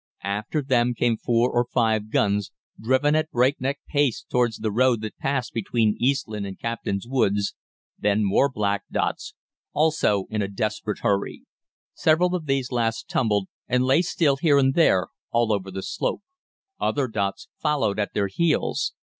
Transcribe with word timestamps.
After 0.23 0.63
them 0.63 0.95
came 0.95 1.15
four 1.15 1.51
or 1.51 1.63
five 1.63 2.09
guns, 2.09 2.49
driven 2.79 3.13
at 3.13 3.29
breakneck 3.29 3.81
pace 3.87 4.23
towards 4.27 4.57
the 4.57 4.71
road 4.71 5.01
that 5.01 5.15
passes 5.19 5.51
between 5.51 5.95
Eastland 5.99 6.43
and 6.47 6.57
Captain's 6.59 7.05
Woods, 7.07 7.53
then 7.99 8.23
more 8.23 8.49
black 8.49 8.81
dots, 8.91 9.35
also 9.73 10.25
in 10.31 10.41
a 10.41 10.47
desperate 10.47 11.01
hurry. 11.01 11.43
Several 11.93 12.33
of 12.33 12.47
these 12.47 12.71
last 12.71 13.09
tumbled, 13.09 13.47
and 13.67 13.83
lay 13.85 14.01
still 14.01 14.37
here 14.37 14.57
and 14.57 14.73
there 14.73 15.09
all 15.29 15.53
over 15.53 15.69
the 15.69 15.83
slope. 15.83 16.23
"Other 16.79 17.07
dots 17.07 17.47
followed 17.59 17.99
at 17.99 18.15
their 18.15 18.25
heels. 18.25 18.93